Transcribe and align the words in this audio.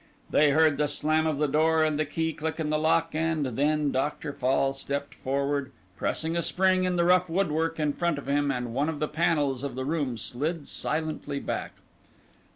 They 0.31 0.49
heard 0.49 0.77
the 0.79 0.87
slam 0.87 1.27
of 1.27 1.37
the 1.37 1.47
door, 1.47 1.83
and 1.83 1.99
the 1.99 2.07
key 2.07 2.33
click 2.33 2.59
in 2.59 2.71
the 2.71 2.79
lock, 2.79 3.13
and 3.13 3.45
then 3.45 3.91
Dr. 3.91 4.33
Fall 4.33 4.73
stepped 4.73 5.13
forward, 5.13 5.71
pressed 5.95 6.25
a 6.25 6.41
spring 6.41 6.85
in 6.85 6.95
the 6.95 7.03
rough 7.05 7.29
woodwork 7.29 7.79
in 7.79 7.93
front 7.93 8.17
of 8.17 8.25
him 8.27 8.49
and 8.51 8.73
one 8.73 8.89
of 8.89 8.97
the 8.97 9.07
panels 9.07 9.61
of 9.61 9.75
the 9.75 9.85
room 9.85 10.17
slid 10.17 10.67
silently 10.67 11.39
back. 11.39 11.73